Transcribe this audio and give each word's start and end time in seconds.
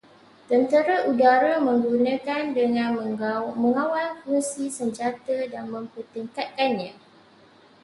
Tentera 0.49 0.95
udara 1.11 1.53
menggunakan 1.67 2.43
dengan 2.59 2.89
mengawal 3.59 4.09
fungsi 4.25 4.65
senjata 4.77 5.37
dan 5.53 5.65
mempertingkatkannya 5.75 6.91